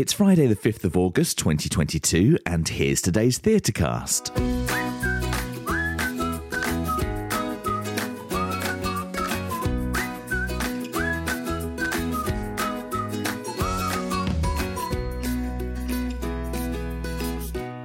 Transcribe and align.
It's 0.00 0.14
Friday, 0.14 0.46
the 0.46 0.56
5th 0.56 0.84
of 0.84 0.96
August 0.96 1.36
2022, 1.36 2.38
and 2.46 2.66
here's 2.66 3.02
today's 3.02 3.38
Theatrecast. 3.38 4.30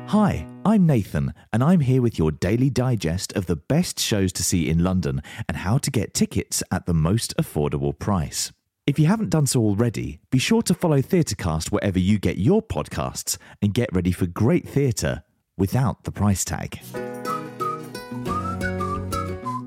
Hi, 0.07 0.47
I'm 0.63 0.85
Nathan, 0.85 1.33
and 1.51 1.61
I'm 1.61 1.81
here 1.81 2.01
with 2.01 2.17
your 2.17 2.31
daily 2.31 2.69
digest 2.69 3.33
of 3.33 3.47
the 3.47 3.57
best 3.57 3.99
shows 3.99 4.31
to 4.31 4.41
see 4.41 4.69
in 4.69 4.81
London 4.81 5.21
and 5.49 5.57
how 5.57 5.77
to 5.79 5.91
get 5.91 6.13
tickets 6.13 6.63
at 6.71 6.85
the 6.85 6.93
most 6.93 7.35
affordable 7.35 7.99
price. 7.99 8.53
If 8.87 8.99
you 8.99 9.07
haven't 9.07 9.31
done 9.31 9.47
so 9.47 9.61
already, 9.61 10.19
be 10.29 10.37
sure 10.37 10.61
to 10.61 10.75
follow 10.75 11.01
Theatrecast 11.01 11.71
wherever 11.71 11.97
you 11.97 12.19
get 12.19 12.37
your 12.37 12.61
podcasts 12.61 13.39
and 13.59 13.73
get 13.73 13.89
ready 13.91 14.11
for 14.11 14.27
great 14.27 14.69
theatre 14.69 15.23
without 15.57 16.03
the 16.03 16.11
price 16.11 16.45
tag. 16.45 16.79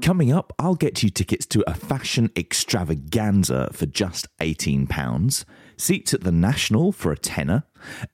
Coming 0.01 0.33
up, 0.33 0.53
I'll 0.61 0.77
get 0.77 1.03
you 1.03 1.11
tickets 1.11 1.47
to 1.47 1.69
a 1.69 1.75
fashion 1.75 2.31
extravaganza 2.37 3.71
for 3.73 3.87
just 3.87 4.29
£18, 4.39 5.45
seats 5.77 6.15
at 6.15 6.23
the 6.23 6.31
National 6.31 6.93
for 6.93 7.11
a 7.11 7.19
tenner, 7.19 7.65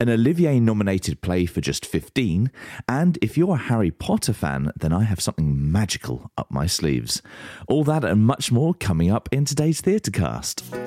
an 0.01 0.09
Olivier 0.09 0.59
nominated 0.59 1.21
play 1.21 1.45
for 1.45 1.61
just 1.61 1.85
15, 1.85 2.51
and 2.89 3.19
if 3.21 3.37
you're 3.37 3.55
a 3.55 3.59
Harry 3.59 3.91
Potter 3.91 4.33
fan, 4.33 4.73
then 4.75 4.95
I 4.95 5.03
have 5.03 5.21
something 5.21 5.71
magical 5.71 6.33
up 6.39 6.51
my 6.51 6.67
sleeves. 6.67 7.21
All 7.69 7.85
that 7.85 8.05
and 8.05 8.25
much 8.25 8.51
more 8.51 8.73
coming 8.73 9.11
up 9.11 9.29
in 9.31 9.45
today's 9.45 9.83
Theatrecast. 9.83 10.84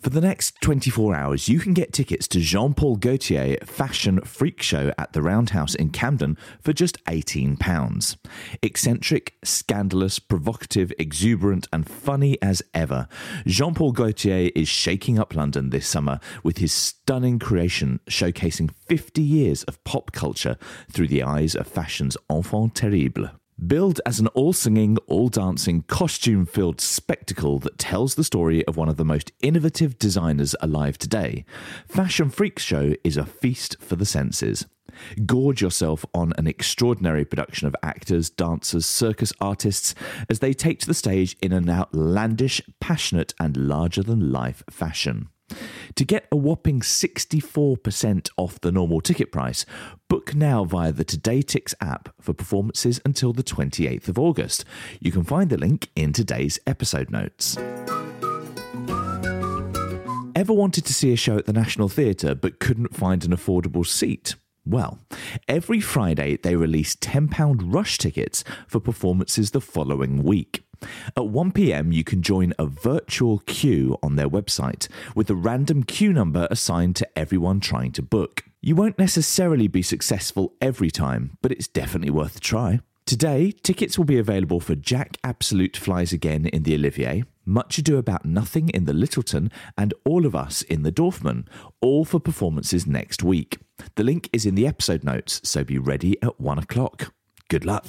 For 0.00 0.10
the 0.10 0.20
next 0.20 0.60
24 0.60 1.12
hours, 1.16 1.48
you 1.48 1.58
can 1.58 1.74
get 1.74 1.92
tickets 1.92 2.28
to 2.28 2.38
Jean 2.38 2.72
Paul 2.72 2.96
Gaultier 2.96 3.56
Fashion 3.64 4.20
Freak 4.20 4.62
Show 4.62 4.92
at 4.96 5.12
the 5.12 5.22
Roundhouse 5.22 5.74
in 5.74 5.90
Camden 5.90 6.38
for 6.60 6.72
just 6.72 7.04
£18. 7.06 8.16
Eccentric, 8.62 9.34
scandalous, 9.42 10.20
provocative, 10.20 10.92
exuberant, 11.00 11.66
and 11.72 11.88
funny 11.88 12.40
as 12.40 12.62
ever, 12.72 13.08
Jean 13.44 13.74
Paul 13.74 13.90
Gaultier 13.90 14.52
is 14.54 14.68
shaking 14.68 15.18
up 15.18 15.34
London 15.34 15.70
this 15.70 15.88
summer 15.88 16.20
with 16.44 16.58
his 16.58 16.72
stunning 16.72 17.40
creation 17.40 17.98
showcasing 18.08 18.70
50 18.70 19.20
years 19.20 19.64
of 19.64 19.82
pop 19.82 20.12
culture 20.12 20.56
through 20.92 21.08
the 21.08 21.24
eyes 21.24 21.56
of 21.56 21.66
fashion's 21.66 22.16
enfant 22.30 22.76
terrible. 22.76 23.30
Billed 23.66 24.00
as 24.06 24.20
an 24.20 24.28
all 24.28 24.52
singing, 24.52 24.98
all 25.08 25.28
dancing, 25.28 25.82
costume 25.82 26.46
filled 26.46 26.80
spectacle 26.80 27.58
that 27.58 27.76
tells 27.76 28.14
the 28.14 28.22
story 28.22 28.64
of 28.66 28.76
one 28.76 28.88
of 28.88 28.96
the 28.96 29.04
most 29.04 29.32
innovative 29.42 29.98
designers 29.98 30.54
alive 30.60 30.96
today, 30.96 31.44
Fashion 31.88 32.30
Freak 32.30 32.60
Show 32.60 32.94
is 33.02 33.16
a 33.16 33.26
feast 33.26 33.76
for 33.80 33.96
the 33.96 34.06
senses. 34.06 34.66
Gorge 35.26 35.60
yourself 35.60 36.04
on 36.14 36.32
an 36.38 36.46
extraordinary 36.46 37.24
production 37.24 37.66
of 37.66 37.74
actors, 37.82 38.30
dancers, 38.30 38.86
circus 38.86 39.32
artists 39.40 39.92
as 40.30 40.38
they 40.38 40.52
take 40.52 40.78
to 40.80 40.86
the 40.86 40.94
stage 40.94 41.36
in 41.42 41.52
an 41.52 41.68
outlandish, 41.68 42.62
passionate, 42.80 43.34
and 43.40 43.56
larger 43.56 44.04
than 44.04 44.30
life 44.30 44.62
fashion. 44.70 45.30
To 45.94 46.04
get 46.04 46.28
a 46.30 46.36
whopping 46.36 46.80
64% 46.80 48.30
off 48.36 48.60
the 48.60 48.72
normal 48.72 49.00
ticket 49.00 49.32
price, 49.32 49.64
book 50.08 50.34
now 50.34 50.64
via 50.64 50.92
the 50.92 51.04
TodayTix 51.04 51.74
app 51.80 52.14
for 52.20 52.32
performances 52.32 53.00
until 53.04 53.32
the 53.32 53.42
28th 53.42 54.08
of 54.08 54.18
August. 54.18 54.64
You 55.00 55.12
can 55.12 55.24
find 55.24 55.50
the 55.50 55.58
link 55.58 55.90
in 55.96 56.12
today's 56.12 56.58
episode 56.66 57.10
notes. 57.10 57.56
Ever 60.34 60.52
wanted 60.52 60.84
to 60.84 60.94
see 60.94 61.12
a 61.12 61.16
show 61.16 61.36
at 61.36 61.46
the 61.46 61.52
National 61.52 61.88
Theatre 61.88 62.34
but 62.34 62.60
couldn't 62.60 62.94
find 62.94 63.24
an 63.24 63.32
affordable 63.32 63.84
seat? 63.84 64.36
Well, 64.64 64.98
every 65.48 65.80
Friday 65.80 66.36
they 66.36 66.54
release 66.54 66.94
£10 66.94 67.58
rush 67.74 67.98
tickets 67.98 68.44
for 68.66 68.80
performances 68.80 69.50
the 69.50 69.60
following 69.60 70.22
week. 70.22 70.62
At 71.16 71.26
1 71.26 71.52
pm, 71.52 71.92
you 71.92 72.04
can 72.04 72.22
join 72.22 72.52
a 72.58 72.66
virtual 72.66 73.40
queue 73.46 73.98
on 74.02 74.16
their 74.16 74.28
website 74.28 74.88
with 75.14 75.30
a 75.30 75.34
random 75.34 75.82
queue 75.82 76.12
number 76.12 76.48
assigned 76.50 76.96
to 76.96 77.18
everyone 77.18 77.60
trying 77.60 77.92
to 77.92 78.02
book. 78.02 78.44
You 78.60 78.74
won't 78.74 78.98
necessarily 78.98 79.68
be 79.68 79.82
successful 79.82 80.54
every 80.60 80.90
time, 80.90 81.36
but 81.42 81.52
it's 81.52 81.68
definitely 81.68 82.10
worth 82.10 82.36
a 82.36 82.40
try. 82.40 82.80
Today, 83.06 83.52
tickets 83.52 83.96
will 83.96 84.04
be 84.04 84.18
available 84.18 84.60
for 84.60 84.74
Jack 84.74 85.16
Absolute 85.24 85.78
Flies 85.78 86.12
Again 86.12 86.44
in 86.44 86.64
the 86.64 86.74
Olivier, 86.74 87.24
Much 87.46 87.78
Ado 87.78 87.96
About 87.96 88.26
Nothing 88.26 88.68
in 88.68 88.84
the 88.84 88.92
Lyttelton, 88.92 89.50
and 89.78 89.94
All 90.04 90.26
of 90.26 90.34
Us 90.34 90.60
in 90.60 90.82
the 90.82 90.92
Dorfman, 90.92 91.46
all 91.80 92.04
for 92.04 92.20
performances 92.20 92.86
next 92.86 93.22
week. 93.22 93.56
The 93.94 94.04
link 94.04 94.28
is 94.32 94.44
in 94.44 94.56
the 94.56 94.66
episode 94.66 95.04
notes, 95.04 95.40
so 95.42 95.64
be 95.64 95.78
ready 95.78 96.22
at 96.22 96.38
one 96.38 96.58
o'clock. 96.58 97.14
Good 97.48 97.64
luck. 97.64 97.86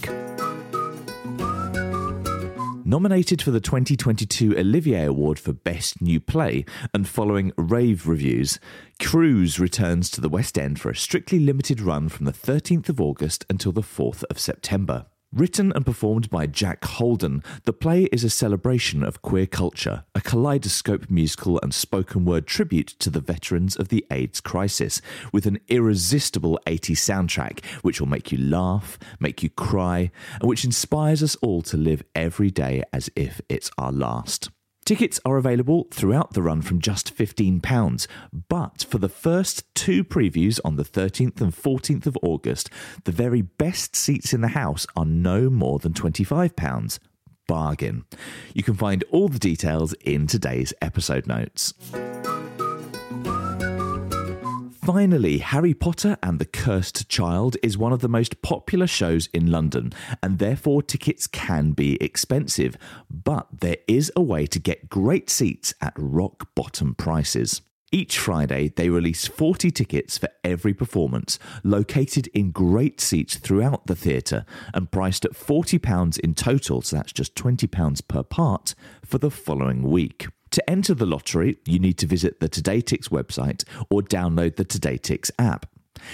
Nominated 2.90 3.40
for 3.44 3.52
the 3.52 3.60
2022 3.60 4.58
Olivier 4.58 5.06
Award 5.06 5.38
for 5.38 5.54
Best 5.54 6.02
New 6.02 6.20
Play 6.20 6.66
and 6.92 7.08
following 7.08 7.54
rave 7.56 8.08
reviews, 8.08 8.58
Cruise 9.00 9.60
returns 9.60 10.10
to 10.10 10.20
the 10.20 10.28
West 10.28 10.58
End 10.58 10.82
for 10.82 10.90
a 10.90 10.96
strictly 10.96 11.38
limited 11.38 11.82
run 11.82 12.10
from 12.10 12.26
the 12.26 12.34
13th 12.34 12.90
of 12.90 13.00
August 13.00 13.46
until 13.48 13.72
the 13.72 13.84
4th 13.84 14.24
of 14.32 14.40
September. 14.40 15.06
Written 15.32 15.72
and 15.76 15.86
performed 15.86 16.28
by 16.32 16.48
Jack 16.48 16.84
Holden, 16.84 17.44
the 17.66 17.72
play 17.72 18.06
is 18.06 18.24
a 18.24 18.32
celebration 18.32 19.04
of 19.04 19.22
queer 19.22 19.46
culture, 19.46 20.04
a 20.16 20.22
kaleidoscope 20.22 21.08
musical 21.12 21.60
and 21.62 21.72
spoken 21.72 22.26
word 22.26 22.48
tribute 22.48 22.88
to 22.98 23.12
the 23.12 23.20
veterans 23.20 23.76
of 23.76 23.90
the 23.90 24.04
AIDS 24.10 24.42
crisis, 24.42 25.04
with 25.32 25.46
an 25.46 25.60
irresistible 25.68 26.60
80s 26.66 26.98
soundtrack 26.98 27.64
which 27.84 28.00
will 28.00 28.08
make 28.08 28.32
you 28.32 28.40
laugh, 28.40 28.98
make 29.20 29.44
you 29.44 29.52
cry, 29.52 30.10
and 30.42 30.50
which 30.50 30.66
inspires 30.66 31.22
us 31.22 31.36
all 31.44 31.62
to 31.62 31.78
live 31.78 32.02
every 32.16 32.50
day 32.50 32.82
as 32.92 33.12
if 33.16 33.40
it's 33.50 33.70
our 33.78 33.92
last. 33.92 34.50
Tickets 34.90 35.20
are 35.24 35.38
available 35.38 35.88
throughout 35.92 36.34
the 36.34 36.42
run 36.42 36.64
from 36.64 36.82
just 36.82 37.16
£15, 37.16 38.08
but 38.50 38.88
for 38.90 38.98
the 38.98 39.08
first 39.08 39.64
two 39.76 40.04
previews 40.04 40.60
on 40.66 40.78
the 40.78 40.84
13th 40.84 41.40
and 41.42 41.54
14th 41.54 42.08
of 42.08 42.18
August, 42.24 42.72
the 43.04 43.12
very 43.12 43.44
best 43.44 43.96
seats 43.96 44.34
in 44.34 44.42
the 44.42 44.48
house 44.48 44.88
are 44.96 45.06
no 45.06 45.48
more 45.48 45.78
than 45.78 45.94
£25. 45.94 46.98
Bargain. 47.48 48.06
You 48.56 48.64
can 48.64 48.74
find 48.74 49.04
all 49.12 49.28
the 49.28 49.38
details 49.38 49.94
in 50.02 50.26
today's 50.26 50.74
episode 50.82 51.28
notes. 51.28 51.76
Finally, 54.82 55.40
Harry 55.40 55.74
Potter 55.74 56.18
and 56.24 56.40
the 56.40 56.46
Cursed 56.46 57.10
Child 57.10 57.58
is 57.62 57.78
one 57.78 57.92
of 57.92 58.00
the 58.00 58.08
most 58.08 58.42
popular 58.42 58.88
shows 58.88 59.28
in 59.34 59.52
London, 59.52 59.92
and 60.24 60.40
therefore 60.40 60.82
tickets 60.82 61.28
can 61.28 61.72
be 61.74 62.02
expensive. 62.02 62.78
But 63.12 63.48
there 63.60 63.78
is 63.88 64.12
a 64.16 64.22
way 64.22 64.46
to 64.48 64.58
get 64.58 64.90
great 64.90 65.30
seats 65.30 65.74
at 65.82 65.94
rock 65.98 66.56
bottom 66.56 66.96
prices. 66.96 67.62
Each 67.92 68.18
Friday, 68.18 68.70
they 68.70 68.90
release 68.90 69.28
40 69.28 69.70
tickets 69.72 70.18
for 70.18 70.30
every 70.44 70.74
performance, 70.74 71.40
located 71.64 72.28
in 72.28 72.52
great 72.52 73.02
seats 73.02 73.36
throughout 73.36 73.88
the 73.88 73.96
theatre, 73.96 74.46
and 74.74 74.92
priced 74.92 75.26
at 75.26 75.34
£40 75.34 76.20
in 76.20 76.36
total, 76.36 76.82
so 76.82 76.96
that's 76.96 77.12
just 77.12 77.36
£20 77.36 78.08
per 78.08 78.24
part, 78.24 78.76
for 79.04 79.18
the 79.18 79.32
following 79.32 79.84
week. 79.84 80.28
To 80.52 80.70
enter 80.70 80.94
the 80.94 81.06
lottery, 81.06 81.58
you 81.66 81.80
need 81.80 81.98
to 82.00 82.08
visit 82.08 82.40
the 82.40 82.50
TodayTix 82.50 83.10
website 83.10 83.64
or 83.90 84.02
download 84.02 84.56
the 84.56 84.66
TodayTix 84.66 85.32
app. 85.38 85.68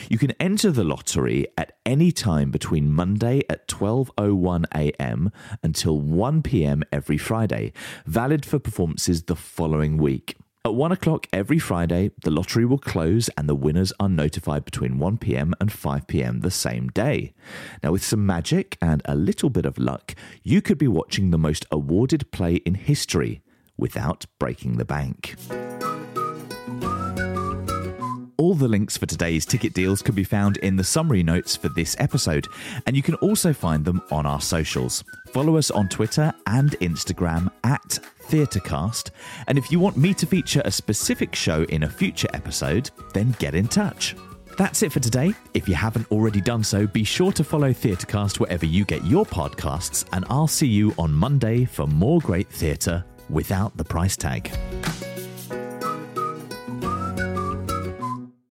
You 0.09 0.17
can 0.17 0.31
enter 0.39 0.71
the 0.71 0.83
lottery 0.83 1.47
at 1.57 1.77
any 1.85 2.11
time 2.11 2.51
between 2.51 2.91
Monday 2.91 3.43
at 3.49 3.67
12:01 3.67 4.65
a.m. 4.73 5.31
until 5.63 5.99
1 5.99 6.41
p.m. 6.41 6.83
every 6.91 7.17
Friday, 7.17 7.71
valid 8.05 8.45
for 8.45 8.59
performances 8.59 9.23
the 9.23 9.35
following 9.35 9.97
week. 9.97 10.37
At 10.65 10.73
1 10.73 10.91
o'clock 10.91 11.27
every 11.31 11.59
Friday, 11.59 12.09
the 12.23 12.31
lottery 12.31 12.65
will 12.65 12.79
close 12.79 13.29
and 13.37 13.47
the 13.47 13.53
winners 13.53 13.93
are 13.99 14.09
notified 14.09 14.65
between 14.65 14.97
1 14.97 15.19
pm 15.19 15.53
and 15.61 15.71
5 15.71 16.07
pm 16.07 16.39
the 16.39 16.49
same 16.49 16.87
day. 16.87 17.33
Now, 17.83 17.91
with 17.91 18.03
some 18.03 18.25
magic 18.25 18.75
and 18.81 19.03
a 19.05 19.13
little 19.13 19.51
bit 19.51 19.67
of 19.67 19.77
luck, 19.77 20.15
you 20.41 20.63
could 20.63 20.79
be 20.79 20.87
watching 20.87 21.29
the 21.29 21.37
most 21.37 21.67
awarded 21.71 22.31
play 22.31 22.55
in 22.55 22.73
history 22.73 23.43
without 23.77 24.25
breaking 24.39 24.77
the 24.77 24.85
bank. 24.85 25.35
All 28.37 28.53
the 28.53 28.67
links 28.67 28.97
for 28.97 29.05
today's 29.05 29.45
ticket 29.45 29.73
deals 29.73 30.01
can 30.01 30.13
be 30.13 30.23
found 30.25 30.57
in 30.57 30.75
the 30.75 30.83
summary 30.83 31.23
notes 31.23 31.55
for 31.55 31.69
this 31.69 31.95
episode, 31.99 32.47
and 32.85 32.95
you 32.95 33.01
can 33.01 33.15
also 33.15 33.53
find 33.53 33.85
them 33.85 34.01
on 34.11 34.25
our 34.25 34.41
socials. 34.41 35.03
Follow 35.29 35.57
us 35.57 35.71
on 35.71 35.87
Twitter 35.87 36.33
and 36.45 36.71
Instagram 36.79 37.49
at 37.63 37.97
Theatrecast, 38.27 39.11
and 39.47 39.57
if 39.57 39.71
you 39.71 39.79
want 39.79 39.97
me 39.97 40.13
to 40.13 40.25
feature 40.25 40.61
a 40.65 40.71
specific 40.71 41.33
show 41.33 41.63
in 41.63 41.83
a 41.83 41.89
future 41.89 42.27
episode, 42.33 42.91
then 43.13 43.35
get 43.39 43.55
in 43.55 43.67
touch. 43.67 44.15
That's 44.57 44.83
it 44.83 44.91
for 44.91 44.99
today. 44.99 45.33
If 45.53 45.67
you 45.67 45.75
haven't 45.75 46.11
already 46.11 46.41
done 46.41 46.63
so, 46.63 46.85
be 46.85 47.03
sure 47.03 47.31
to 47.31 47.43
follow 47.43 47.71
Theatrecast 47.71 48.39
wherever 48.39 48.65
you 48.65 48.85
get 48.85 49.03
your 49.05 49.25
podcasts, 49.25 50.05
and 50.11 50.25
I'll 50.29 50.47
see 50.47 50.67
you 50.67 50.93
on 50.97 51.13
Monday 51.13 51.65
for 51.65 51.87
more 51.87 52.19
great 52.19 52.49
theatre 52.49 53.05
without 53.29 53.75
the 53.77 53.83
price 53.83 54.17
tag. 54.17 54.51